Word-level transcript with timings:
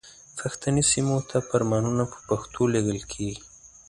پښتني 0.37 0.83
سیمو 0.91 1.17
ته 1.29 1.37
فرمانونه 1.49 2.03
په 2.11 2.17
پښتو 2.29 2.61
لیږل 2.73 2.99
کیږي. 3.11 3.37